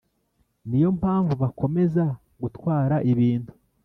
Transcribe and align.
Ni 0.67 0.77
yo 0.83 0.89
mpamvu 0.99 1.33
bakomeza 1.41 2.03
gutwara 2.41 2.95
ibintu 3.11 3.51